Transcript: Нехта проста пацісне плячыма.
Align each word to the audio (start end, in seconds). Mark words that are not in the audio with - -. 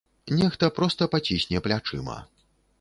Нехта 0.37 0.69
проста 0.77 1.09
пацісне 1.17 1.63
плячыма. 1.69 2.19